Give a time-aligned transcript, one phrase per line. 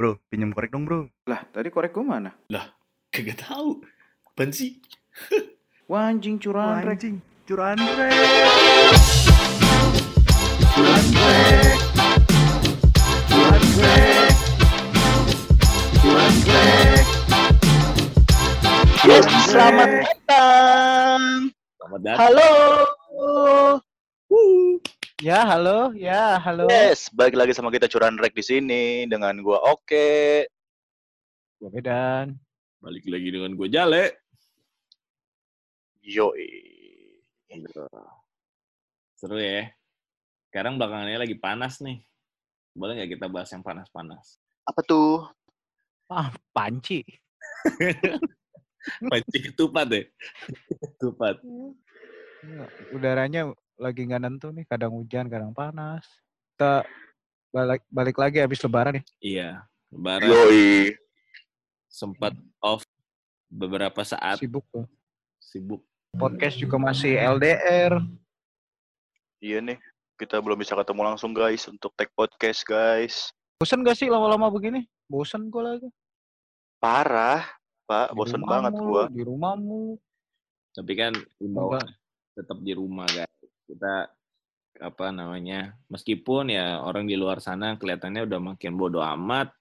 [0.00, 1.12] Bro, pinjam korek dong bro.
[1.28, 2.32] Lah, tadi korek gua mana?
[3.12, 3.84] Kagak tahu.
[4.32, 4.80] Apaan sih?
[5.92, 6.96] Wah, anjing curahan rek.
[6.96, 8.96] Anjing, curahan rek.
[10.72, 11.76] Curahan rek.
[13.28, 14.32] Curahan rek.
[16.00, 17.06] Curahan rek.
[19.04, 21.22] Yes, Curahan selamat datang.
[21.76, 22.20] Selamat datang.
[22.24, 22.48] Halo.
[25.20, 25.92] Ya, halo.
[25.92, 26.64] Ya, halo.
[26.72, 30.48] Yes, balik lagi sama kita Curan Rek di sini dengan gua Oke.
[31.60, 32.40] Gua Medan.
[32.80, 34.16] Balik lagi dengan gue Jale.
[36.00, 36.48] Yoi.
[39.20, 39.68] Seru ya.
[40.48, 42.00] Sekarang belakangan ini lagi panas nih.
[42.72, 44.40] Boleh nggak kita bahas yang panas-panas?
[44.64, 45.28] Apa tuh?
[46.08, 47.04] Ah, panci.
[49.12, 50.08] Panci ketupat deh.
[50.96, 51.44] Ketupat.
[52.40, 52.64] Ya,
[52.96, 56.04] Udaranya lagi nggak nentu nih, kadang hujan, kadang panas.
[56.54, 56.84] Kita
[57.50, 59.04] balik balik lagi habis lebaran nih.
[59.24, 59.50] Iya.
[59.90, 60.94] Lebaran Yoi.
[61.90, 62.30] sempat
[62.62, 62.86] off
[63.50, 64.86] beberapa saat Sibuk tuh.
[65.42, 65.82] sibuk.
[66.14, 67.98] Podcast juga masih LDR.
[69.42, 69.78] Iya nih,
[70.20, 73.34] kita belum bisa ketemu langsung guys untuk take podcast guys.
[73.58, 74.86] Bosen gak sih lama-lama begini?
[75.10, 75.88] Bosen gua lagi.
[76.78, 77.44] Parah,
[77.90, 78.14] Pak.
[78.14, 79.02] Rumah banget gua.
[79.10, 79.98] Di rumahmu.
[80.70, 81.82] Tapi kan imbauan
[82.38, 83.39] tetap di rumah guys.
[83.70, 84.10] Kita
[84.82, 85.78] apa namanya?
[85.86, 89.54] Meskipun ya orang di luar sana kelihatannya udah makin bodoh amat,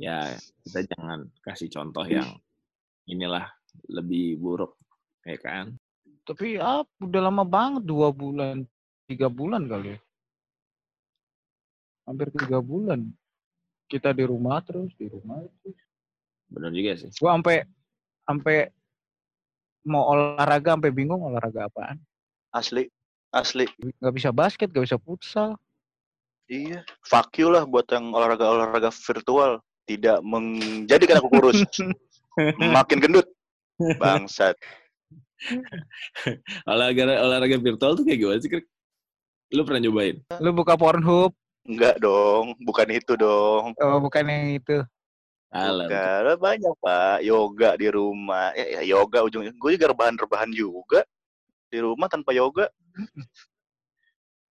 [0.00, 0.32] ya
[0.64, 2.40] kita jangan kasih contoh yang
[3.04, 3.52] inilah
[3.92, 4.80] lebih buruk,
[5.28, 5.76] ya kan?
[6.24, 8.64] Tapi ah, udah lama banget dua bulan,
[9.04, 10.00] tiga bulan kali ya.
[12.08, 13.04] Hampir tiga bulan.
[13.84, 15.76] Kita di rumah terus, di rumah terus.
[16.48, 17.12] Benar juga sih.
[17.20, 17.68] Gua sampai
[18.24, 18.72] sampai
[19.84, 22.00] mau olahraga sampai bingung olahraga apaan.
[22.48, 22.88] Asli,
[23.34, 23.66] asli.
[23.98, 25.58] Gak bisa basket, gak bisa futsal.
[26.46, 26.86] Iya.
[27.04, 29.58] Fuck you lah buat yang olahraga-olahraga virtual.
[29.84, 31.60] Tidak menjadikan aku kurus.
[32.78, 33.26] Makin gendut.
[34.00, 34.56] Bangsat.
[36.70, 38.48] Olahraga olahraga virtual tuh kayak gimana sih?
[38.48, 38.66] Krik?
[39.52, 40.16] Lu pernah nyobain?
[40.40, 43.72] Lu buka Pornhub, Enggak dong, bukan itu dong.
[43.80, 44.84] oh, bukan yang itu.
[45.48, 47.18] Bukan, banyak pak.
[47.24, 48.52] Yoga di rumah.
[48.52, 49.54] Ya, ya yoga ujungnya.
[49.56, 51.06] Gue juga rebahan-rebahan juga.
[51.72, 52.68] Di rumah tanpa yoga.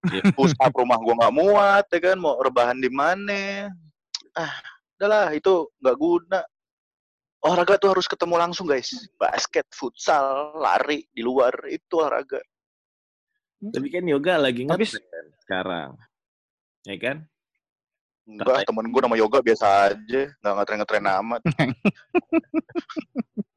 [0.03, 0.19] Ya.
[0.35, 2.17] Push up rumah gue nggak muat, ya kan.
[2.19, 3.71] Mau rebahan di mana?
[4.35, 4.51] Ah,
[4.99, 6.41] udahlah itu nggak guna.
[7.43, 8.91] Olahraga tuh harus ketemu langsung guys.
[9.15, 12.39] Basket, futsal, lari di luar itu olahraga.
[13.63, 15.89] Tapi kan yoga lagi Habis- ngetren sekarang.
[16.83, 17.17] Ya kan?
[18.23, 21.41] Enggak, temen gue nama yoga biasa aja, nggak ngetren-ngetren amat.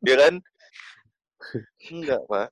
[0.03, 0.35] Dia kan?
[1.87, 2.49] Enggak, Pak.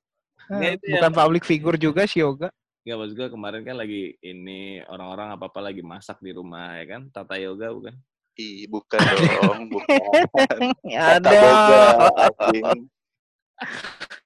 [0.47, 2.49] Nggak, itu bukan public figure juga si yoga.
[2.85, 7.01] Enggak, maksud gue kemarin kan lagi ini orang-orang apa-apa lagi masak di rumah ya kan?
[7.09, 7.95] Tata yoga bukan?
[8.35, 9.95] Ih, bukan dong, bukan.
[10.91, 11.39] Ada.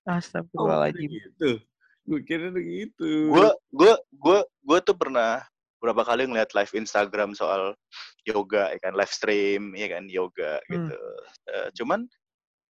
[0.06, 1.10] Astagfirullahaladzim.
[1.10, 1.52] gitu.
[2.10, 3.10] Gue kira gitu.
[3.30, 5.46] Gue gue gue gue tuh pernah
[5.80, 7.78] berapa kali ngeliat live Instagram soal
[8.28, 10.74] yoga, ya kan live stream, ya kan yoga Hmm.
[10.76, 10.98] gitu.
[11.48, 12.00] Eh, cuman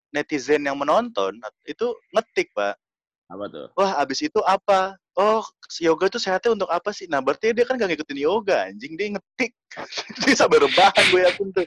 [0.10, 1.36] netizen yang menonton
[1.68, 2.80] itu ngetik pak,
[3.26, 3.68] apa tuh?
[3.74, 4.94] wah abis itu apa?
[5.18, 5.42] Oh
[5.82, 7.08] yoga tuh sehatnya untuk apa sih?
[7.10, 9.52] Nah berarti dia kan gak ngikutin yoga, anjing dia ngetik,
[10.28, 11.66] dia sampai rebahan gue yakin tuh.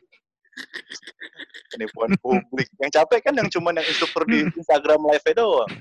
[1.75, 2.69] Penipuan publik.
[2.83, 5.73] Yang capek kan yang cuman yang instruktur di Instagram live doang.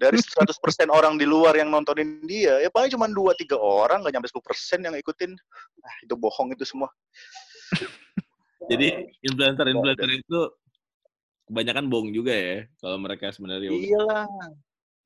[0.00, 0.48] Dari 100%
[0.88, 4.94] orang di luar yang nontonin dia, ya paling cuma 2-3 orang, gak nyampe 10% yang
[4.96, 5.36] ikutin.
[5.84, 6.88] Ah, itu bohong itu semua.
[8.68, 10.38] Jadi influencer-influencer itu
[11.48, 13.80] kebanyakan bohong juga ya kalau mereka sebenarnya yoga.
[13.80, 14.26] Iyalah.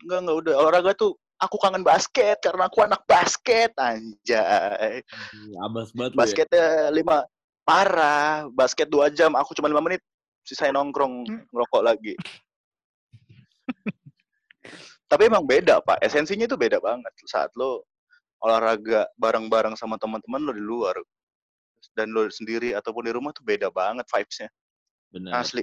[0.03, 0.55] Enggak, enggak udah.
[0.59, 5.01] Olahraga tuh, aku kangen basket karena aku anak basket, anjay.
[5.63, 6.19] Abas banget ya.
[6.19, 7.23] Basketnya lima
[7.63, 8.51] parah.
[8.51, 10.03] Basket dua jam, aku cuma lima menit.
[10.43, 11.23] Sisanya nongkrong,
[11.55, 12.19] ngerokok lagi.
[15.07, 16.03] Tapi emang beda, Pak.
[16.03, 17.15] Esensinya itu beda banget.
[17.31, 17.87] Saat lo
[18.43, 20.99] olahraga bareng-bareng sama teman-teman lo di luar.
[21.95, 24.51] Dan lo sendiri ataupun di rumah tuh beda banget vibes-nya.
[25.15, 25.47] Benar.
[25.47, 25.63] Asli.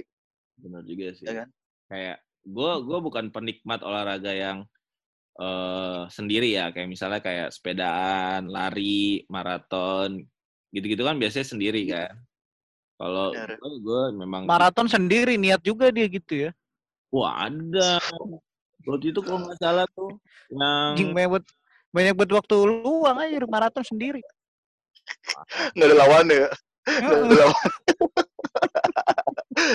[0.60, 1.24] Benar juga sih.
[1.24, 1.48] Ya kan?
[1.88, 4.68] Kayak gue gue bukan penikmat olahraga yang
[5.40, 10.20] eh sendiri ya, kayak misalnya kayak sepedaan, lari, maraton,
[10.68, 12.12] gitu-gitu kan biasanya sendiri kan.
[13.00, 13.32] Kalau
[13.80, 16.50] gue, memang Maraton sendiri niat juga dia gitu ya.
[17.08, 17.96] Wah ada.
[18.84, 20.20] Waktu itu kalau nggak salah tuh
[20.52, 21.44] yang Anjing banyak buat
[21.96, 24.20] banyak buat waktu luang aja maraton sendiri.
[25.72, 26.50] Nggak ada lawannya ya.
[26.84, 27.68] Nggak ada lawan.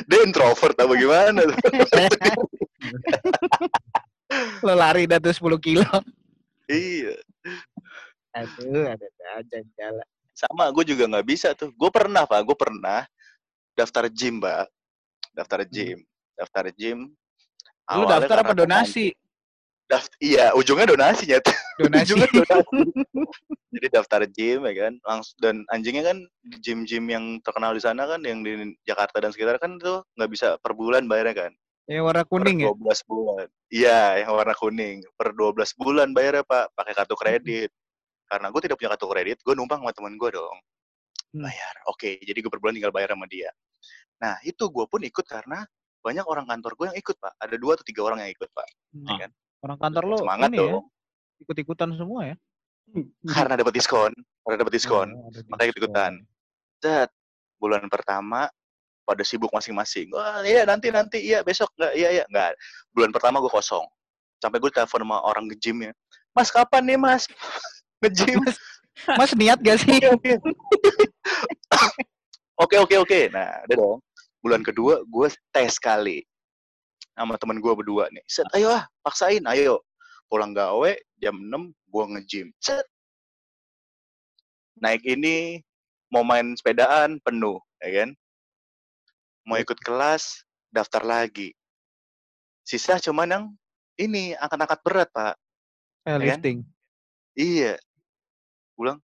[0.10, 1.42] Dia introvert apa gimana?
[4.66, 5.88] Lo lari dah tuh 10 kilo.
[6.70, 7.16] iya.
[8.36, 9.08] Aduh, ada
[9.40, 10.08] aja jalan.
[10.36, 13.08] sama gue juga nggak bisa tuh gue pernah pak gue pernah
[13.72, 14.68] daftar gym pak
[15.32, 16.04] daftar gym
[16.36, 17.16] daftar gym
[17.94, 19.14] Lu daftar apa donasi?
[19.86, 21.46] Daft- iya ujungnya donasi nyet
[21.78, 22.10] Donasi.
[22.10, 22.80] ujungnya donasi.
[23.70, 26.18] Jadi daftar gym ya kan langsung dan anjingnya kan
[26.58, 30.58] gym-gym yang terkenal di sana kan yang di Jakarta dan sekitar kan itu nggak bisa
[30.58, 31.52] per bulan bayarnya kan?
[31.86, 32.74] Yang warna kuning ya?
[32.74, 33.48] per 12 bulan.
[33.70, 34.98] Iya yang warna kuning.
[35.14, 37.70] Per 12 bulan bayarnya pak pakai kartu kredit.
[38.26, 40.58] Karena gue tidak punya kartu kredit gue numpang sama temen gue dong.
[41.30, 41.46] Hmm.
[41.46, 41.76] bayar.
[41.94, 43.54] Oke jadi gue per bulan tinggal bayar sama dia.
[44.18, 45.62] Nah itu gue pun ikut karena
[46.02, 47.38] banyak orang kantor gue yang ikut pak.
[47.38, 48.66] Ada dua atau tiga orang yang ikut pak.
[48.98, 49.06] Hmm.
[49.14, 49.32] ya kan
[49.64, 50.86] Orang kantor lo semangat ini ya, dong
[51.44, 52.36] ikut-ikutan semua ya?
[53.36, 54.12] karena dapat diskon
[54.46, 56.12] karena dapat diskon Oh, makanya ikut-ikutan.
[56.80, 57.10] Set,
[57.58, 58.48] bulan pertama
[59.06, 60.10] pada sibuk masing-masing.
[60.14, 62.58] Wah, iya nanti nanti iya besok enggak iya iya enggak.
[62.94, 63.86] Bulan pertama gue kosong.
[64.42, 65.94] Sampai gue telepon sama orang nge-gym ya.
[66.36, 67.24] Mas kapan nih Mas?
[68.06, 68.42] nge-gym.
[69.18, 69.98] Mas niat gak sih?
[72.56, 73.20] Oke oke oke.
[73.36, 74.00] Nah, udah dong.
[74.40, 76.24] Bulan kedua gue tes kali
[77.16, 78.22] sama temen gue berdua nih.
[78.28, 79.82] Set, ayo ah, paksain, ayo.
[80.28, 80.92] Pulang gawe
[81.24, 82.48] jam 6 gue nge-gym.
[82.60, 82.84] Set.
[84.84, 85.64] Naik ini
[86.12, 88.10] mau main sepedaan penuh, ya kan?
[89.48, 91.56] Mau ikut kelas, daftar lagi.
[92.68, 93.46] Sisa cuman yang
[93.96, 95.36] ini angkat-angkat berat, Pak.
[96.04, 96.20] Eh, kan?
[96.20, 96.60] lifting.
[97.40, 97.80] Iya.
[98.76, 99.00] Pulang,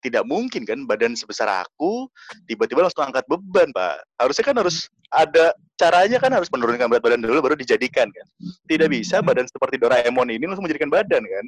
[0.00, 2.08] tidak mungkin kan badan sebesar aku
[2.48, 4.00] tiba-tiba langsung angkat beban pak.
[4.16, 8.26] Harusnya kan harus ada caranya kan harus menurunkan berat badan dulu baru dijadikan kan.
[8.66, 11.44] Tidak bisa badan seperti Doraemon ini langsung menjadikan badan kan.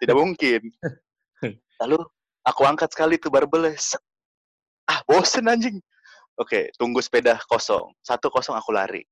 [0.00, 0.60] Tidak mungkin.
[1.80, 1.98] Lalu
[2.44, 3.76] aku angkat sekali tuh barbelnya.
[4.84, 5.80] Ah bosen anjing.
[6.34, 7.94] Oke, tunggu sepeda kosong.
[8.02, 9.06] Satu kosong aku lari.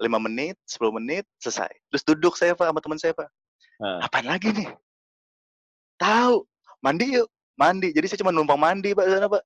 [0.00, 1.68] 5 menit, 10 menit, selesai.
[1.92, 3.28] Terus duduk saya Pak sama teman saya Pak.
[3.84, 4.08] Ah.
[4.08, 4.70] Apaan lagi nih?
[6.00, 6.40] Tahu,
[6.80, 7.28] mandi yuk.
[7.60, 7.92] Mandi.
[7.92, 9.44] Jadi saya cuma numpang mandi Pak sana Pak.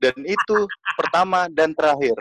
[0.00, 0.64] Dan itu
[0.96, 2.16] pertama dan terakhir.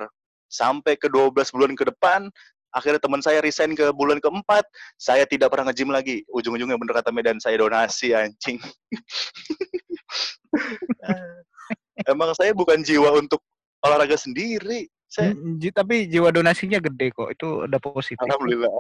[0.51, 2.27] Sampai ke 12 bulan ke depan,
[2.75, 4.67] akhirnya teman saya resign ke bulan keempat,
[4.99, 6.27] saya tidak pernah nge-gym lagi.
[6.27, 8.59] Ujung-ujungnya bener kata Medan, saya donasi anjing.
[12.11, 13.39] Emang saya bukan jiwa untuk
[13.79, 14.91] olahraga sendiri.
[15.11, 17.31] Saya Mm, ji- tapi jiwa donasinya gede kok.
[17.31, 18.23] Itu udah positif.
[18.23, 18.71] Alhamdulillah.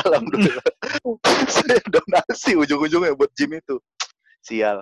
[0.00, 0.64] Alhamdulillah.
[1.56, 3.76] saya donasi ujung-ujungnya buat gym itu.
[4.40, 4.80] Sial.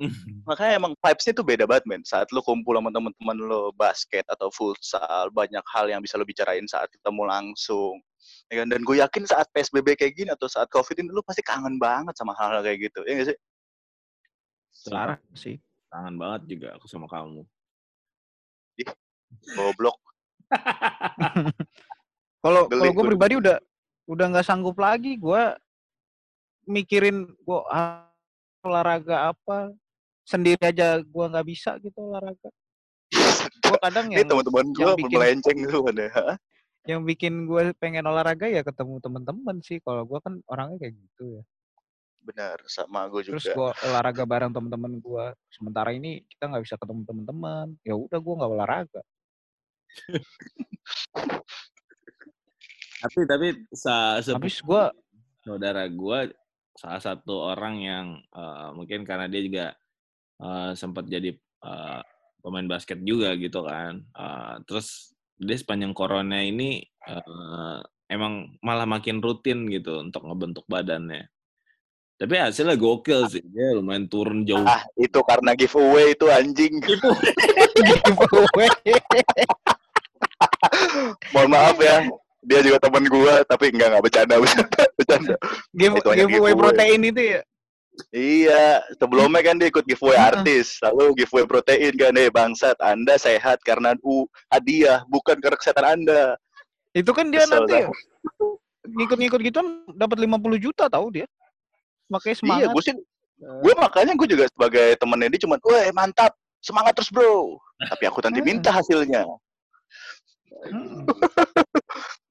[0.00, 0.08] Eh,
[0.48, 2.00] Makanya emang vibes-nya tuh beda banget, men.
[2.00, 6.64] Saat lu kumpul sama teman-teman lo basket atau futsal, banyak hal yang bisa lo bicarain
[6.64, 8.00] saat ketemu langsung.
[8.48, 8.72] Ya kan?
[8.72, 12.16] Dan gue yakin saat PSBB kayak gini atau saat COVID ini, lu pasti kangen banget
[12.16, 13.04] sama hal-hal kayak gitu.
[13.04, 13.38] Ya nggak sih?
[14.72, 15.60] Sarah sih.
[15.92, 17.44] Kangen banget juga aku sama kamu.
[19.56, 19.98] Goblok.
[22.42, 23.10] Kalau kalau gue gua.
[23.14, 23.56] pribadi udah
[24.10, 25.14] udah nggak sanggup lagi.
[25.14, 25.54] Gue
[26.66, 27.60] mikirin gue
[28.66, 29.70] olahraga apa
[30.22, 32.50] sendiri aja gue nggak bisa gitu olahraga.
[33.62, 36.10] Gue kadang Ini yang teman-teman gue melenceng tuh kan ya.
[36.82, 39.78] yang bikin gue pengen olahraga ya ketemu temen-temen sih.
[39.84, 41.42] Kalau gue kan orangnya kayak gitu ya.
[42.22, 43.54] Benar, sama gue Terus juga.
[43.54, 45.26] gue olahraga bareng temen-temen gue.
[45.52, 47.66] Sementara ini kita nggak bisa ketemu temen-temen.
[47.84, 49.02] Ya udah gue nggak olahraga.
[53.02, 54.82] Tapi tapi sa Habis gue
[55.42, 56.30] saudara gua
[56.78, 59.66] salah satu orang yang eh, mungkin karena dia juga
[60.40, 62.00] eh, sempat jadi eh,
[62.40, 64.00] pemain basket juga gitu kan.
[64.00, 67.80] Eh, terus dia sepanjang corona ini eh,
[68.12, 71.32] emang malah makin rutin gitu untuk ngebentuk badannya.
[72.22, 73.42] Tapi hasilnya gokil sih.
[73.50, 74.62] Dia lumayan turun jauh.
[74.62, 76.78] Ah, itu karena giveaway itu anjing.
[76.78, 77.34] giveaway.
[81.34, 82.06] Mohon maaf ya.
[82.46, 85.36] Dia juga teman gue, tapi enggak enggak bercanda, bercanda, bercanda.
[85.74, 86.54] Give, giveaway giveaway.
[86.54, 87.40] protein itu ya.
[88.12, 93.60] Iya, sebelumnya kan dia ikut giveaway artis, lalu giveaway protein kan, eh bangsat, Anda sehat
[93.68, 96.40] karena u hadiah, bukan karena kesehatan Anda.
[96.96, 97.88] Itu kan dia Kesel nanti dah.
[98.82, 99.60] ngikut-ngikut gitu
[99.92, 101.28] dapat 50 juta tahu dia.
[102.08, 102.68] Makanya Iya, semangat.
[102.72, 102.94] gue sih,
[103.38, 106.32] gue makanya gue juga sebagai temennya dia cuma, wah mantap,
[106.64, 107.60] semangat terus bro.
[107.76, 109.28] Tapi aku nanti minta hasilnya.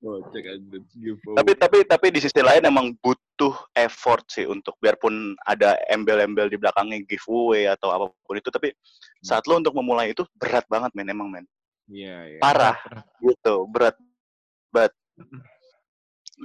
[0.01, 6.58] Tapi tapi tapi di sisi lain emang butuh effort sih untuk biarpun ada embel-embel di
[6.58, 8.74] belakangnya giveaway atau apa pun itu, tapi
[9.22, 11.46] saat lo untuk memulai itu berat banget men, emang men,
[11.86, 12.39] Iya, iya.
[12.41, 12.81] parah
[13.22, 13.93] gitu, berat
[14.74, 14.93] banget.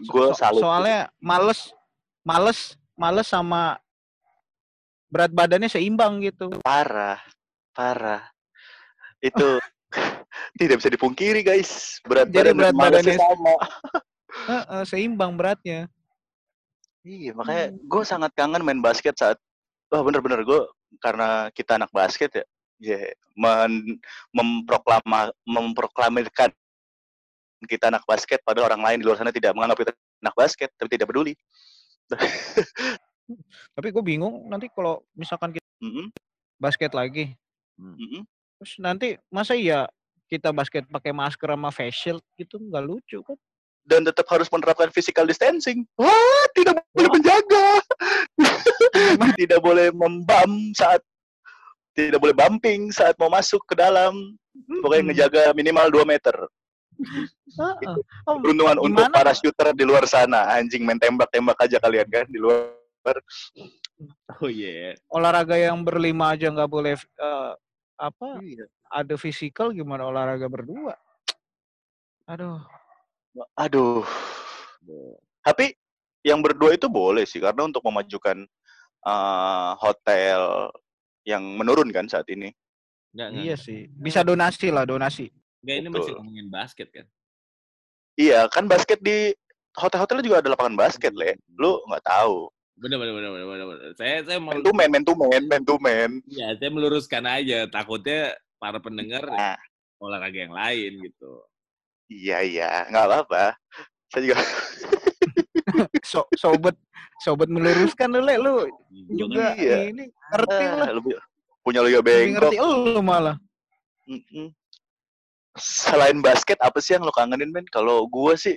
[0.04, 0.60] Gue So- salut.
[0.60, 1.72] soalnya males
[2.20, 3.80] males males sama
[5.08, 6.52] berat badannya seimbang gitu.
[6.60, 7.16] parah
[7.72, 8.28] parah
[9.24, 9.56] itu
[10.54, 13.54] tidak bisa dipungkiri guys berat Jadi badan berat badannya- sama
[14.50, 15.88] Heeh, seimbang beratnya.
[17.02, 19.38] iya makanya gue sangat kangen main basket saat
[19.88, 20.60] wah bener-bener gue
[20.98, 22.44] karena kita anak basket ya,
[22.76, 22.98] ya
[23.32, 23.96] men,
[24.30, 26.50] memproklama memproklamirkan
[27.64, 30.88] kita anak basket padahal orang lain di luar sana tidak menganggap kita anak basket tapi
[30.90, 31.32] tidak peduli.
[33.74, 36.14] Tapi gue bingung nanti kalau misalkan kita Mm-mm,
[36.56, 37.34] basket lagi,
[37.74, 38.22] mm-mm.
[38.56, 39.90] terus nanti masa iya
[40.26, 43.38] kita basket pakai masker sama face shield gitu nggak lucu kan?
[43.86, 45.86] Dan tetap harus menerapkan physical distancing.
[45.94, 47.66] Wah, tidak boleh menjaga.
[49.40, 50.98] tidak boleh membam saat
[51.94, 54.34] tidak boleh bumping saat mau masuk ke dalam.
[54.82, 55.10] Pokoknya Mm-mm.
[55.14, 56.36] ngejaga minimal 2 meter.
[56.96, 57.96] Heeh.
[58.26, 60.50] Oh, Peruntungan untuk para shooter di luar sana.
[60.56, 62.74] Anjing main tembak-tembak aja kalian kan di luar.
[64.42, 64.98] Oh iya.
[65.08, 67.52] olahraga yang berlima aja nggak boleh eh,
[67.96, 68.68] apa Iya.
[68.92, 70.94] ada fisikal gimana olahraga berdua?
[72.26, 72.60] Aduh,
[73.56, 74.02] Aduh.
[75.44, 75.76] Tapi
[76.26, 78.42] yang berdua itu boleh sih karena untuk memajukan
[79.06, 80.72] eh, hotel
[81.26, 82.50] yang menurun kan saat ini.
[83.14, 83.44] Enggak, enggak.
[83.44, 83.80] iya sih.
[83.92, 85.30] Bisa donasi lah, donasi.
[85.62, 87.06] Enggak, ini masih ngomongin basket kan.
[88.16, 89.30] Iya, kan basket di
[89.76, 91.36] hotel-hotel juga ada lapangan basket, Le.
[91.54, 92.48] Lu nggak tahu.
[92.76, 93.90] Bener, bener, bener, bener, bener, bener.
[93.96, 96.10] Saya, saya mau, Man to man, man to man, man to man.
[96.28, 97.64] ya, saya meluruskan aja.
[97.66, 99.56] Takutnya para pendengar Nah,
[99.96, 101.40] olahraga yang lain gitu.
[102.06, 103.56] iya iya, nggak apa-apa.
[104.08, 104.36] Saya juga
[106.04, 106.76] So, sobat
[107.18, 108.36] sobat meluruskan lu, Le.
[108.36, 108.54] Lu
[109.08, 109.76] Gua juga kan, Iya.
[109.90, 110.88] ini ngerti ah, lah.
[110.94, 111.12] lebih
[111.60, 112.52] punya liga Lebih bengkok.
[112.52, 112.56] ngerti
[112.92, 113.36] lu malah.
[114.06, 114.52] Mm-mm.
[115.56, 117.64] Selain basket apa sih yang lo kangenin men?
[117.66, 118.54] Kalau gue sih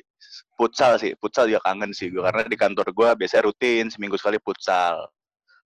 [0.55, 4.37] futsal sih, futsal juga kangen sih gue karena di kantor gue biasanya rutin seminggu sekali
[4.41, 5.07] futsal.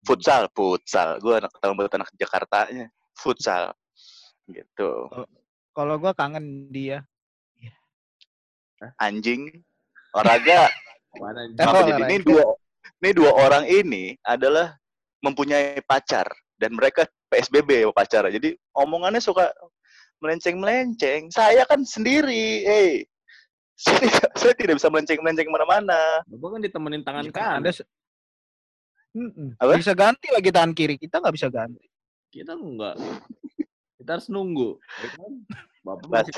[0.03, 1.19] Futsal, futsal.
[1.19, 2.87] Gue anak tahun buat anak Jakartanya,
[3.19, 3.75] futsal.
[4.49, 4.91] Gitu.
[5.75, 7.05] Kalau gua kangen dia.
[8.99, 9.51] Anjing,
[10.15, 10.71] olahraga.
[11.19, 12.09] mana Kenapa jadi olahraga.
[12.11, 12.45] ini dua
[13.01, 14.77] ini dua orang ini adalah
[15.19, 18.27] mempunyai pacar dan mereka PSBB pacar.
[18.31, 19.51] Jadi omongannya suka
[20.19, 21.31] melenceng-melenceng.
[21.31, 23.07] Saya kan sendiri, eh.
[23.79, 25.99] Saya, tidak- saya tidak bisa melenceng-melenceng ke mana-mana.
[26.27, 27.59] Bapak kan ditemenin tangan Iya, kanan.
[27.63, 27.71] Ada.
[29.55, 29.71] Apa?
[29.79, 30.99] Bisa ganti lagi tangan kiri.
[30.99, 31.87] Kita nggak bisa ganti.
[32.27, 32.99] Kita enggak.
[33.95, 34.75] Kita harus nunggu.
[34.75, 35.31] ya kan?
[35.79, 36.33] Bapak masih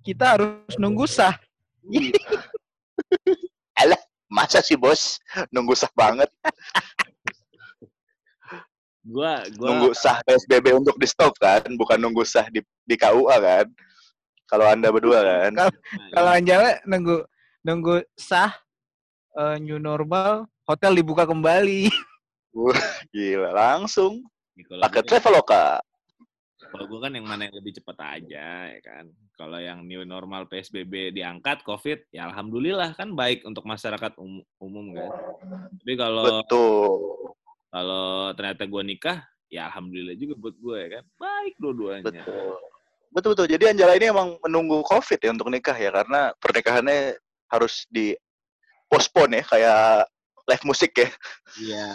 [0.00, 1.36] Kita harus nunggu sah.
[4.28, 5.20] Masa sih bos?
[5.48, 6.28] Nunggu sah banget.
[9.08, 11.64] gua gua Nunggu sah PSBB untuk di stop kan?
[11.76, 13.66] Bukan nunggu sah di, di KUA kan?
[14.48, 15.52] Kalau anda berdua kan?
[16.16, 17.28] Kalau Anjala nunggu
[17.60, 18.56] nunggu sah
[19.36, 21.92] eh, new normal, hotel dibuka kembali.
[23.14, 24.24] Gila, langsung.
[24.56, 25.64] Ya, kalau Pakai gua- Traveloka.
[26.68, 29.08] Kalau gue kan yang mana yang lebih cepat aja, ya kan.
[29.38, 34.92] Kalau yang new normal PSBB diangkat, COVID, ya alhamdulillah kan baik untuk masyarakat umum, umum
[34.92, 35.10] kan.
[35.80, 36.90] Tapi kalau Betul.
[37.72, 41.04] kalau ternyata gue nikah, ya alhamdulillah juga buat gue ya kan.
[41.16, 42.04] Baik dua-duanya.
[42.26, 42.58] Betul.
[43.08, 43.48] Betul betul.
[43.48, 47.16] Jadi Anjala ini emang menunggu COVID ya untuk nikah ya karena pernikahannya
[47.48, 48.12] harus di
[48.88, 50.08] postpone ya kayak
[50.48, 51.08] live musik ya.
[51.60, 51.88] Iya.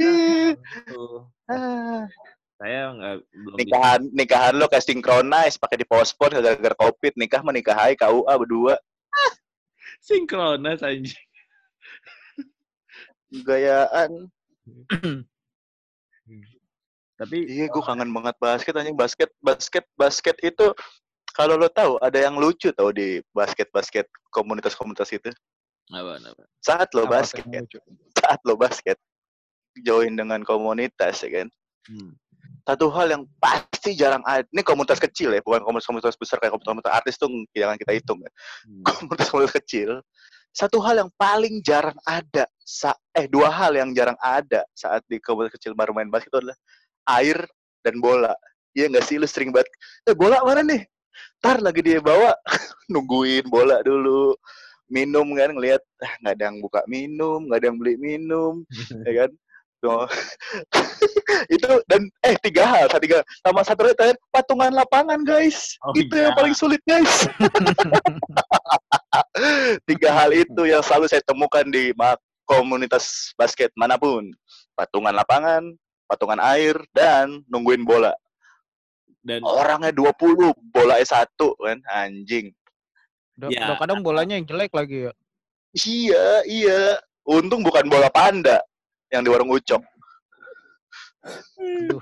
[0.00, 1.28] Itu,
[2.60, 3.60] saya nggak belum bisa.
[3.64, 8.34] Nikahan nikahan lo kayak synchronize pakai di postpone gara-gara COVID nikah mah nikah hai KUA
[8.36, 8.74] berdua.
[10.06, 11.16] sinkronis aja.
[13.32, 14.28] Gayaan.
[17.18, 20.70] Tapi Iya, gue kangen banget basket anjing basket basket basket itu
[21.34, 25.30] kalau lo tahu ada yang lucu tau di basket-basket komunitas-komunitas itu.
[25.90, 26.42] apa apa?
[26.62, 27.44] Saat lo Apa basket,
[28.18, 28.98] saat lo basket
[29.82, 31.48] join dengan komunitas ya kan.
[31.88, 32.12] Hmm.
[32.68, 34.44] satu hal yang pasti jarang ada.
[34.52, 38.28] Ini komunitas kecil ya, bukan komunitas-komunitas besar kayak komunitas artis tuh jangan kita hitung ya.
[38.68, 38.84] Hmm.
[38.84, 40.04] Komunitas-komunitas kecil.
[40.52, 45.16] Satu hal yang paling jarang ada, sa- eh dua hal yang jarang ada saat di
[45.16, 46.58] komunitas kecil baru main basket itu adalah
[47.08, 47.38] air
[47.80, 48.34] dan bola.
[48.76, 49.68] Iya nggak sih lu sering banget,
[50.06, 50.82] eh bola mana nih?
[51.42, 52.36] Ntar lagi dia bawa,
[52.92, 54.36] nungguin bola dulu.
[54.88, 58.64] Minum kan, ngelihat ah, nggak ada yang buka minum, nggak ada yang beli minum,
[59.08, 59.30] ya kan?
[59.78, 60.10] Tuh.
[61.54, 66.10] itu dan eh tiga hal tiga sama satu lagi terakhir patungan lapangan guys Oh, itu
[66.18, 66.28] iya.
[66.28, 67.30] yang paling sulit guys
[69.86, 71.94] tiga hal itu yang selalu saya temukan di
[72.48, 74.26] komunitas basket mana pun
[74.74, 75.62] patungan lapangan
[76.08, 78.16] patungan air dan nungguin bola
[79.20, 82.50] Dan orangnya 20 bola satu kan anjing
[83.38, 83.70] Udah, Ya.
[83.70, 85.12] udah kadang bolanya yang jelek lagi ya.
[85.86, 86.80] iya iya
[87.22, 88.58] untung bukan bola panda
[89.12, 89.84] yang di warung ucok
[91.28, 92.00] Aduh.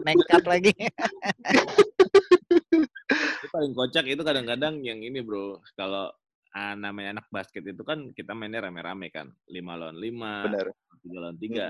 [0.06, 0.70] Nekat lagi.
[3.10, 6.12] itu paling kocak itu kadang-kadang yang ini bro, kalau
[6.52, 10.46] ah, namanya anak basket itu kan kita mainnya rame-rame kan, lima lawan lima,
[11.02, 11.64] tiga lawan tiga.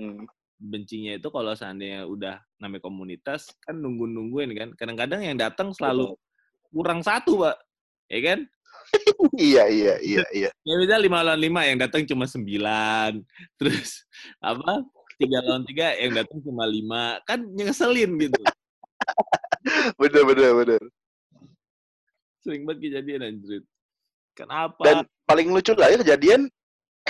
[0.61, 4.69] Bencinya itu kalau seandainya udah namanya komunitas kan nunggu-nungguin kan.
[4.77, 6.13] Kadang-kadang yang datang selalu
[6.69, 7.57] kurang satu, Pak.
[8.13, 8.41] Ya kan?
[9.37, 10.51] Iya, iya, iya, iya.
[10.65, 13.19] Ya bisa lima lawan lima yang datang cuma sembilan.
[13.61, 14.05] Terus
[14.41, 14.85] apa?
[15.21, 17.21] Tiga lawan tiga yang datang cuma lima.
[17.25, 18.41] Kan nyeselin gitu.
[20.01, 20.83] Bener, bener, bener.
[22.41, 23.63] Sering banget kejadian anjir.
[24.33, 24.81] Kenapa?
[24.81, 26.49] Dan paling lucu lah ya kejadian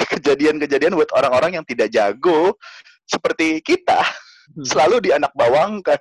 [0.06, 2.56] kejadian-kejadian buat orang-orang yang tidak jago
[3.04, 4.00] seperti kita
[4.50, 4.66] Hmm.
[4.66, 6.00] selalu dianak bawangkan,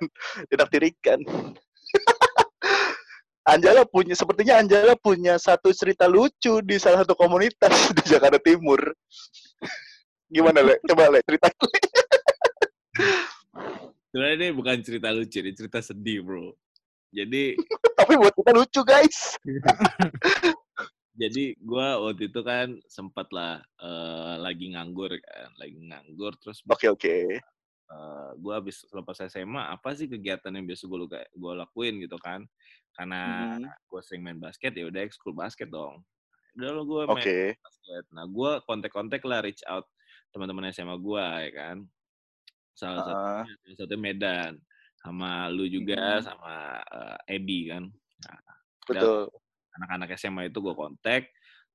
[0.74, 1.22] tirikan.
[3.50, 8.90] Anjala punya sepertinya Anjala punya satu cerita lucu di salah satu komunitas di Jakarta Timur.
[10.30, 10.78] Gimana, Le?
[10.86, 11.50] Coba, Le, cerita.
[14.10, 16.54] Sebenarnya ini bukan cerita lucu, ini cerita sedih, bro.
[17.10, 17.58] Jadi,
[17.98, 19.34] Tapi buat kita lucu, guys.
[21.70, 27.14] Gua waktu itu kan sempat lah eh, lagi nganggur kan, lagi nganggur terus Oke, oke.
[27.90, 32.42] eh, gua habis lepas SMA apa sih kegiatan yang biasa gue gue lakuin gitu kan?
[32.94, 33.70] Karena Mhm.
[33.90, 36.02] gue sering main basket ya udah ekskul basket dong.
[36.58, 37.38] Udah lo gue main Oke.
[37.62, 38.04] basket.
[38.14, 39.86] Nah, gue kontak-kontak lah reach out
[40.34, 41.76] teman-teman SMA gue ya kan.
[42.74, 43.24] Salah satu
[43.66, 44.52] salah satu Medan
[45.00, 46.22] sama lu juga Mhm.
[46.26, 47.84] sama eh, Ebi kan.
[48.86, 49.30] Betul.
[49.78, 51.30] Anak-anak SMA itu gue kontak.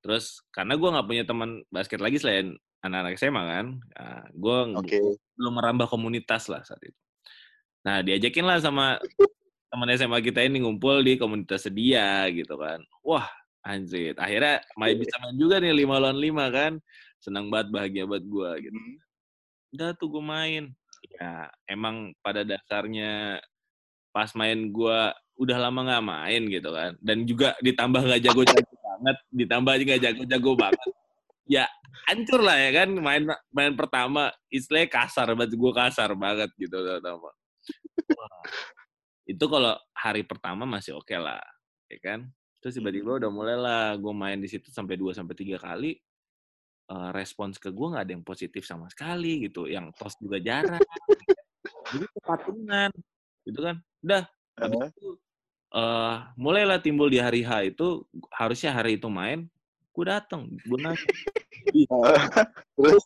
[0.06, 2.54] Terus karena gue nggak punya teman basket lagi selain
[2.86, 3.68] anak-anak SMA kan,
[4.38, 5.02] gue Oke.
[5.34, 7.02] belum merambah komunitas lah saat itu.
[7.82, 9.02] Nah diajakin lah sama
[9.74, 12.86] teman SMA kita ini ngumpul di komunitas sedia gitu kan.
[13.02, 13.26] Wah
[13.66, 16.78] anjir, akhirnya main bisa main juga nih lima lawan lima kan.
[17.18, 18.78] Senang banget, bahagia banget gue gitu.
[18.78, 18.96] Mhm.
[19.74, 20.64] Udah tuh gue main.
[21.18, 23.42] Ya emang pada dasarnya
[24.14, 25.00] pas main gue
[25.42, 26.94] udah lama nggak main gitu kan.
[27.02, 30.90] Dan juga ditambah nggak jago-jago banget, ditambah aja nggak jago-jago banget.
[31.46, 31.66] Ya
[32.10, 37.30] hancur lah ya kan main main pertama istilahnya kasar banget gue kasar banget gitu pertama.
[38.16, 38.32] Wah,
[39.26, 41.42] itu kalau hari pertama masih oke lah,
[41.90, 42.20] ya kan?
[42.62, 45.98] Terus tiba-tiba udah mulai lah gue main di situ sampai 2 sampai tiga kali
[46.90, 50.82] eh, respons ke gue nggak ada yang positif sama sekali gitu, yang tos juga jarang.
[51.94, 52.90] Jadi kepatungan,
[53.46, 53.76] gitu kan?
[54.02, 54.24] Udah,
[54.58, 55.08] habis itu
[55.76, 59.52] eh mulailah timbul di hari H itu harusnya hari itu main,
[59.92, 61.04] gue datang, gue nanya,
[61.72, 61.84] "Bi,
[62.80, 63.04] Terus?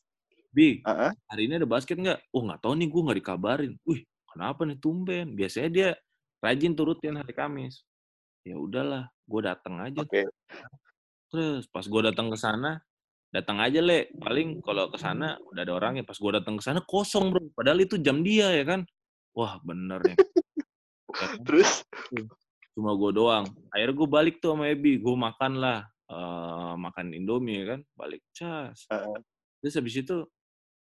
[0.49, 1.12] Bi, Heeh.
[1.29, 2.34] hari ini ada basket nggak?
[2.34, 3.73] Oh nggak tahu nih, gue nggak dikabarin.
[3.86, 5.38] Wih, kenapa nih tumben?
[5.38, 5.89] Biasanya dia
[6.41, 7.86] rajin turutin hari Kamis.
[8.41, 10.01] Ya udahlah, gue datang aja.
[10.01, 10.25] Oke.
[11.29, 12.82] Terus pas gue datang ke sana,
[13.29, 14.10] datang aja le.
[14.17, 16.01] Paling kalau ke sana udah ada orangnya.
[16.01, 17.45] Pas gue datang ke sana kosong bro.
[17.53, 18.82] Padahal itu jam dia ya kan.
[19.38, 20.17] Wah bener nih.
[21.10, 21.41] Ya kan?
[21.41, 21.82] Terus?
[22.79, 23.43] Cuma gue doang.
[23.75, 24.95] Akhirnya gue balik tuh sama Ebi.
[25.03, 25.83] Gue makan lah.
[26.07, 27.79] eh, makan Indomie ya kan.
[27.99, 28.23] Balik.
[28.31, 28.87] Cas.
[28.87, 29.19] Heeh.
[29.59, 30.23] Terus habis itu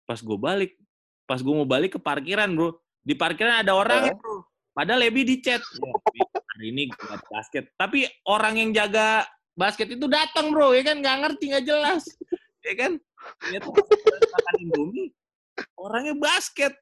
[0.06, 0.78] pas gue balik,
[1.26, 4.46] pas gue mau balik ke parkiran bro, di parkiran ada orang bro.
[4.72, 5.58] Padahal Lebi di chat.
[5.58, 7.68] Ya, Bi, hari ini gue basket.
[7.74, 9.26] Tapi orang yang jaga
[9.58, 12.06] basket itu datang bro, ya kan nggak ngerti nggak jelas,
[12.62, 12.92] ya kan?
[13.42, 13.82] Pas gua
[14.38, 15.10] makan Indomie,
[15.74, 16.78] orangnya basket.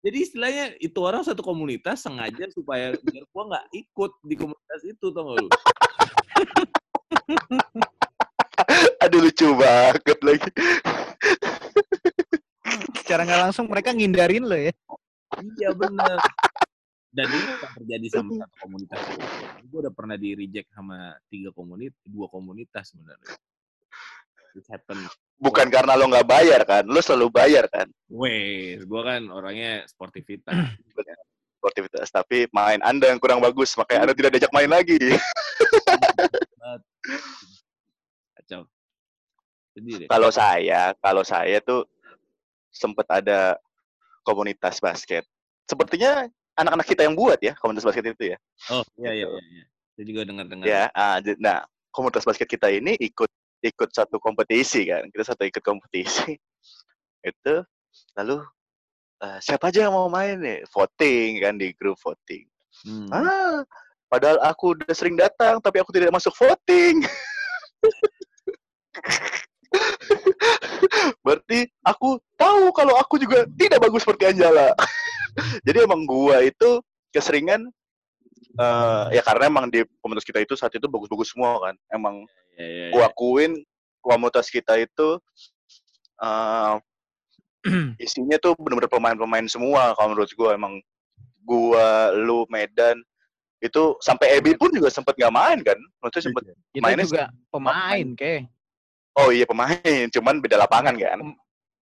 [0.00, 5.06] Jadi istilahnya itu orang satu komunitas sengaja supaya biar gua nggak ikut di komunitas itu
[5.12, 5.48] tau gak lu?
[9.04, 10.50] Aduh lucu banget lagi.
[13.00, 14.72] Secara nggak langsung mereka ngindarin lo ya.
[15.60, 16.16] Iya bener.
[17.10, 18.98] Dan ini bukan terjadi sama satu komunitas.
[19.66, 23.34] Gue udah pernah di reject sama tiga komunitas, dua komunitas sebenarnya.
[24.54, 24.98] It happen.
[25.40, 30.52] Bukan karena lo nggak bayar kan, lo selalu bayar kan Wes, gue kan orangnya sportivitas.
[31.60, 32.08] sportivitas.
[32.10, 34.98] Tapi main Anda yang kurang bagus, makanya Anda tidak diajak main lagi.
[38.34, 38.66] Kacau.
[40.10, 41.86] Kalau saya, kalau saya tuh
[42.72, 43.60] sempet ada
[44.26, 45.22] komunitas basket.
[45.68, 46.26] Sepertinya
[46.58, 48.38] anak-anak kita yang buat ya komunitas basket itu ya.
[48.74, 49.42] Oh iya iya iya.
[49.54, 49.64] iya.
[49.94, 50.64] Saya juga dengar-dengar.
[50.66, 55.04] Ya, ah, nah komunitas basket kita ini ikut ikut satu kompetisi kan.
[55.12, 56.36] Kita satu ikut kompetisi.
[57.30, 57.54] itu
[58.16, 58.40] lalu
[59.20, 60.64] eh, siapa aja yang mau main nih?
[60.72, 62.48] Voting kan di grup voting.
[62.86, 63.08] Hmm.
[63.12, 63.60] Ah,
[64.08, 67.04] padahal aku udah sering datang tapi aku tidak masuk voting.
[71.24, 74.74] Berarti aku tahu kalau aku juga tidak bagus seperti Anjala.
[75.66, 76.82] Jadi emang gua itu
[77.14, 77.70] keseringan
[78.58, 81.74] eh ya karena emang di komunitas kita itu saat itu bagus-bagus semua kan.
[81.94, 82.92] Emang Iya, iya, iya.
[82.94, 83.52] gua akuin
[84.00, 85.18] komunitas kita itu
[86.20, 86.74] eh
[88.04, 90.80] isinya tuh bener-bener pemain-pemain semua kalau menurut gua emang
[91.44, 93.00] gua lu Medan
[93.60, 95.76] Itu sampai Ebi pun juga sempet nggak main kan?
[96.00, 98.48] Maksudnya sempet Kita Mainnya juga pemain, ke.
[99.20, 101.20] oh iya pemain, cuman beda lapangan kan.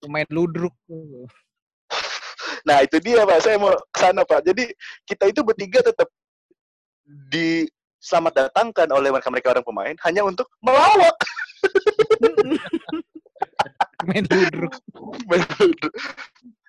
[0.02, 0.74] Pemain ludruk.
[2.66, 4.42] Nah itu dia pak, saya mau ke sana pak.
[4.42, 4.72] Jadi
[5.06, 6.08] kita itu bertiga tetap
[7.30, 7.64] di
[7.98, 11.16] selamat datangkan oleh mereka mereka orang pemain hanya untuk melawak.
[14.06, 14.70] Main ludruk.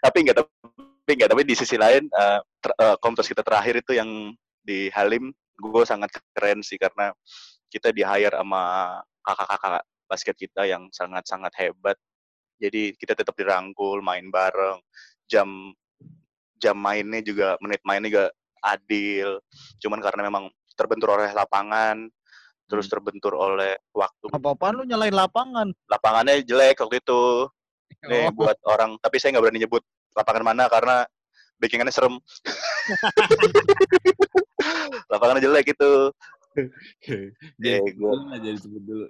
[0.02, 2.10] tapi enggak tapi enggak tapi di sisi lain
[2.58, 4.34] ter- komunitas kita terakhir itu yang
[4.66, 7.14] di Halim gue sangat keren sih karena
[7.70, 11.98] kita di hire sama kakak-kakak basket kita yang sangat-sangat hebat
[12.58, 14.82] jadi kita tetap dirangkul main bareng
[15.30, 15.76] jam
[16.58, 18.26] jam mainnya juga menit mainnya juga
[18.66, 19.38] adil
[19.80, 22.08] cuman karena memang terbentur oleh lapangan
[22.70, 24.30] terus terbentur oleh waktu.
[24.32, 25.68] Apa-apaan lu nyalain lapangan?
[25.90, 27.50] lapangannya jelek waktu itu.
[28.06, 28.32] Nih Oh.
[28.32, 29.84] buat orang tapi saya nggak berani nyebut
[30.16, 31.04] lapangan mana karena
[31.60, 32.16] backingannya serem.
[35.12, 35.92] Lapangannya jelek itu.
[37.64, 39.08] Jadi dulu lah, jadi sebut dulu.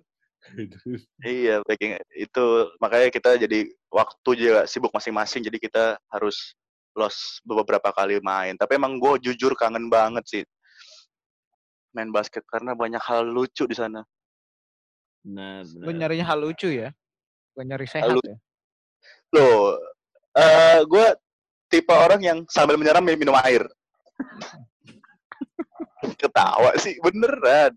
[1.27, 2.45] iya backing itu
[2.79, 6.55] makanya kita jadi waktu juga sibuk masing-masing jadi kita harus
[6.95, 8.55] lost beberapa kali main.
[8.55, 10.43] Tapi emang gue jujur kangen banget sih
[11.95, 14.05] main basket karena banyak hal lucu di sana
[15.25, 15.67] benar.
[15.75, 16.95] Lu nyarinya hal lucu ya?
[17.51, 18.37] Bukan nyari sehat Hal ya?
[19.33, 19.77] loh
[20.33, 21.07] eh gue
[21.69, 23.61] tipe orang yang sambil menyeram minum air
[26.21, 27.75] ketawa sih beneran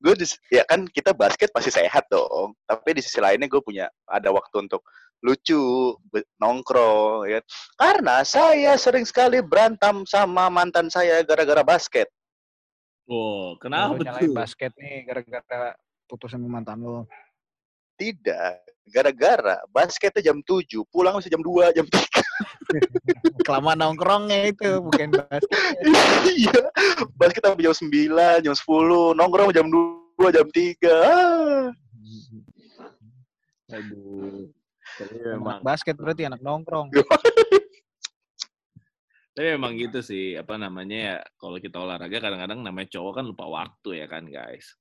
[0.00, 0.14] gue
[0.48, 4.64] ya kan kita basket pasti sehat dong tapi di sisi lainnya gue punya ada waktu
[4.68, 4.84] untuk
[5.24, 5.96] lucu
[6.40, 7.44] nongkrong ya kan.
[7.80, 12.08] karena saya sering sekali berantem sama mantan saya gara-gara basket
[13.04, 14.32] Oh, Lu kenapa nyalain tuh?
[14.32, 17.04] basket nih gara-gara putus sama mantan lu.
[17.94, 21.94] tidak gara-gara basketnya jam 7 pulang bisa jam 2 jam 3
[23.46, 25.46] Kelamaan nongkrongnya itu, bukan basket.
[26.34, 26.58] iya
[27.14, 31.70] basket sampai jam 9 jam 10 nongkrong jam 2 jam 3 ah.
[33.70, 34.48] Aduh.
[34.94, 36.88] Tapi Anak memang, basket berarti anak nongkrong.
[39.34, 43.44] tapi memang gitu sih, apa namanya ya, kalau kita olahraga kadang-kadang namanya cowok kan lupa
[43.44, 44.78] waktu ya kan guys.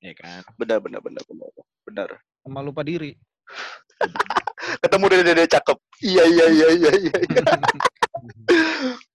[0.00, 0.40] Ya kan?
[0.56, 1.48] benar benar benar benar
[1.84, 2.08] benar
[2.40, 3.12] Sama lupa diri.
[4.80, 7.42] ketemu dede dede cakep iya iya iya iya iya iya.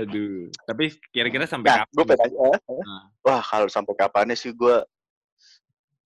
[0.00, 0.46] Aduh.
[0.64, 2.14] Tapi kira-kira sampai nah gue kapan?
[2.14, 3.04] pengen nanya Nah.
[3.20, 4.76] wah kalau sampai kapannya sih gue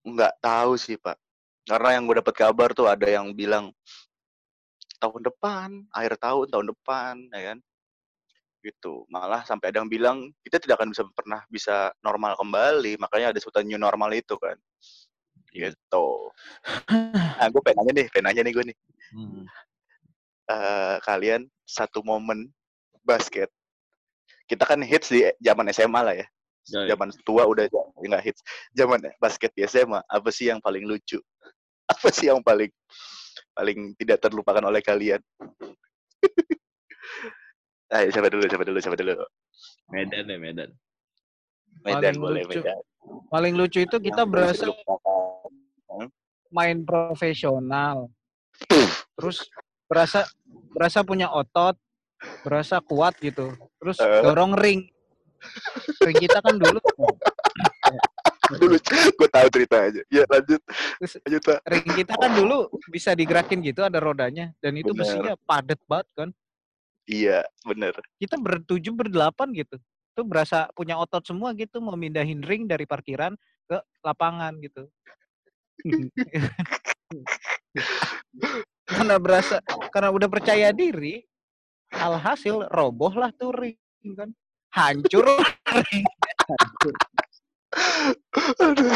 [0.03, 1.17] nggak tahu sih pak
[1.65, 3.69] karena yang gue dapat kabar tuh ada yang bilang
[4.99, 7.57] tahun depan akhir tahun tahun depan ya kan?
[8.65, 8.93] Gitu.
[9.13, 12.97] Malah sampai ada yang bilang kita tidak akan bisa pernah bisa normal kembali.
[12.97, 14.57] Makanya ada sebutan new normal itu kan.
[15.53, 16.07] Gitu.
[17.39, 18.77] Nah gue pengen nanya nih pengen nanya nih gue nih.
[19.15, 19.45] Hmm.
[20.45, 22.49] eh, kalian satu momen
[23.05, 23.49] basket
[24.45, 26.27] kita kan hits di zaman SMA lah ya.
[26.65, 26.89] Yoi.
[26.89, 28.41] zaman tua udah ja- nggak hits.
[28.73, 31.21] Zaman basket di SMA apa sih yang paling lucu?
[31.93, 32.73] Apa sih yang paling
[33.51, 35.21] paling tidak terlupakan oleh kalian
[37.93, 39.13] Ayo siapa dulu siapa dulu siapa dulu
[39.87, 40.73] Medan deh, Medan.
[41.85, 42.57] Medan Paling boleh lucu.
[42.57, 42.79] Medan
[43.29, 46.05] Paling lucu itu kita Yang berasa terlupakan.
[46.49, 48.09] main profesional.
[49.13, 49.45] Terus
[49.85, 50.25] berasa
[50.73, 51.77] berasa punya otot,
[52.41, 53.53] berasa kuat gitu.
[53.77, 54.21] Terus Eh.
[54.25, 54.89] dorong ring.
[56.01, 56.81] Ring kita kan dulu
[58.53, 58.77] dulu
[59.17, 60.61] gue tahu ceritanya ya lanjut
[61.01, 62.57] Terus lanjut pak ring kita kan dulu
[62.89, 65.05] bisa digerakin gitu ada rodanya dan itu Bener.
[65.05, 66.29] besinya padat banget kan.
[67.05, 69.77] iya bener Kita bertujuh berdelapan gitu.
[70.15, 73.37] Itu berasa punya otot semua gitu mau mindahin ring dari parkiran
[73.69, 74.89] ke lapangan gitu.
[78.85, 79.59] karena berasa
[79.91, 81.25] karena udah percaya diri
[81.91, 83.77] alhasil roboh lah tuh ring
[84.15, 84.29] kan
[84.71, 85.25] hancur
[85.73, 86.05] ring
[88.63, 88.91] Aduh,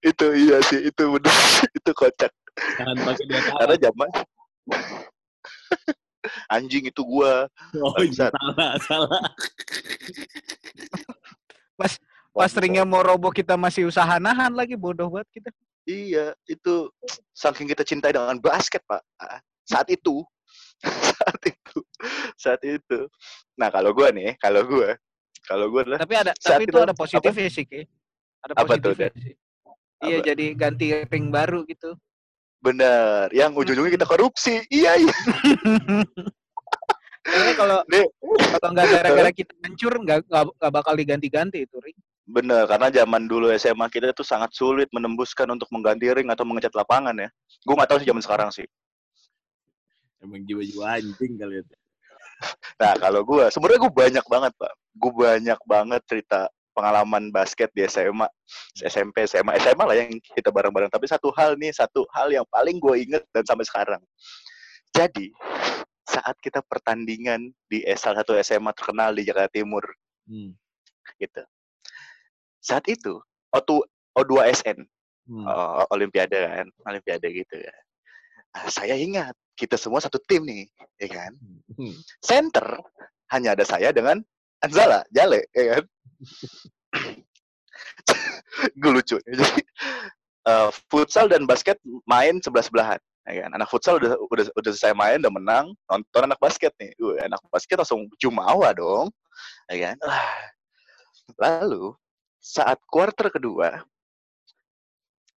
[0.00, 1.32] itu iya sih itu bener
[1.78, 2.32] itu kocak
[2.80, 4.10] Jangan pakai dia karena zaman
[6.48, 7.48] anjing itu gua
[7.80, 9.22] Oh, iya, salah, salah.
[12.32, 15.50] pas ringnya mau roboh kita masih usaha nahan lagi bodoh banget kita
[15.82, 16.94] Iya, itu
[17.34, 19.02] saking kita cintai dengan basket, Pak.
[19.18, 20.22] Ah, Saat itu.
[21.18, 21.78] saat itu.
[22.38, 23.10] Saat itu.
[23.58, 24.94] Nah, kalau gua nih, kalau gua,
[25.42, 27.82] kalau gua adalah tapi ada tapi itu itu ada positifnya sih Ki.
[28.42, 29.34] Ada Apa tuh, sih
[30.02, 30.26] iya Apa?
[30.34, 31.94] jadi ganti ring baru gitu
[32.62, 34.62] benar, yang ujung-ujungnya kita korupsi.
[34.70, 35.10] Iya, iya.
[37.22, 38.06] Kayaknya kalau Nih.
[38.58, 43.50] kalau nggak gara-gara kita hancur nggak nggak bakal diganti-ganti itu ring Benar, karena zaman dulu
[43.58, 47.28] SMA kita tuh sangat sulit menembuskan untuk mengganti ring atau mengecat lapangan ya.
[47.66, 48.66] Gua nggak tahu sih zaman sekarang sih.
[50.22, 51.62] Emang jiwa-jiwa anjing kali ya.
[52.82, 54.72] Nah, kalau gue, sebenarnya gue banyak banget, Pak.
[54.98, 58.28] Gue banyak banget cerita pengalaman basket di SMA,
[58.80, 60.88] SMP, SMA, SMA lah yang kita bareng-bareng.
[60.92, 64.02] Tapi satu hal nih, satu hal yang paling gue inget dan sampai sekarang.
[64.92, 65.32] Jadi,
[66.04, 69.84] saat kita pertandingan di salah satu SMA terkenal di Jakarta Timur,
[70.28, 70.54] Hmm.
[71.18, 71.42] gitu.
[72.62, 73.18] Saat itu,
[73.50, 73.82] O2,
[74.14, 74.86] O2SN,
[75.22, 75.46] Hmm.
[75.94, 77.74] Olimpiade kan, Olimpiade gitu ya.
[78.52, 80.66] Nah, saya ingat, kita semua satu tim nih,
[80.98, 81.32] ya kan?
[81.78, 81.94] Hmm.
[82.20, 82.80] center
[83.32, 84.20] hanya ada saya dengan
[84.62, 85.84] Anzala Jale ya kan?
[88.78, 89.18] Gue lucu.
[89.18, 89.46] Jadi
[90.46, 93.50] eh, futsal dan basket main sebelah sebelahan ya kan?
[93.58, 96.94] Anak futsal udah udah udah selesai main udah menang nonton anak basket nih.
[97.02, 99.10] Wah, anak basket langsung jumawa dong
[99.66, 99.96] ya kan?
[101.42, 101.94] Lalu
[102.38, 103.82] saat quarter kedua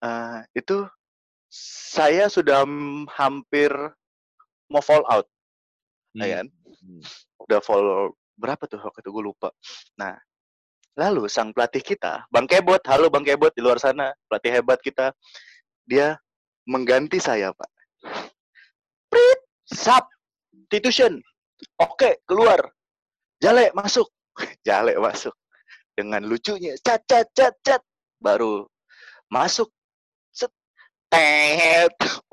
[0.04, 0.84] eh, itu
[1.54, 2.66] saya sudah
[3.14, 3.72] hampir
[4.68, 5.28] mau fall out
[6.18, 6.48] ya kan?
[6.84, 7.04] Hmm.
[7.48, 9.50] udah fall berapa tuh waktu itu gue lupa.
[9.98, 10.18] Nah,
[10.98, 15.14] lalu sang pelatih kita, Bang Kebot, halo Bang Kebot di luar sana, pelatih hebat kita,
[15.84, 16.18] dia
[16.70, 17.70] mengganti saya, Pak.
[19.10, 21.20] Prit, substitution.
[21.80, 22.60] Oke, keluar.
[23.42, 24.08] Jale masuk.
[24.68, 25.34] Jale masuk.
[25.94, 27.82] Dengan lucunya, cat cat cat cat
[28.18, 28.66] baru
[29.30, 29.70] masuk.
[30.34, 30.50] Set.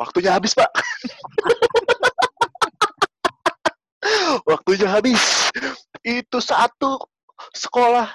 [0.01, 0.73] Waktunya habis, Pak.
[4.49, 5.53] waktunya habis.
[6.01, 7.05] Itu satu
[7.53, 8.09] sekolah.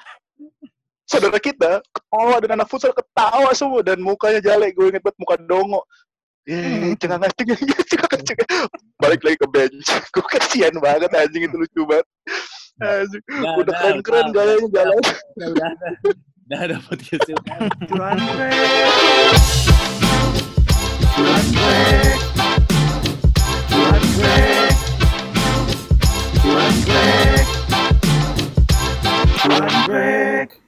[1.06, 5.38] Saudara kita ketawa dan anak futsal ketawa semua dan mukanya jelek gue inget banget muka
[5.38, 5.82] dongo.
[6.50, 6.94] Hmm.
[6.94, 8.70] Eh, cengang cengang cengang cengang
[9.02, 9.90] balik lagi ke bench.
[10.14, 12.06] Gue kasihan banget anjing itu lucu banget.
[12.82, 13.22] Anjing.
[13.58, 15.02] Udah, keren keren gayanya jalan.
[15.42, 16.78] Udah, ada.
[26.46, 27.35] Curan
[29.60, 30.65] Break.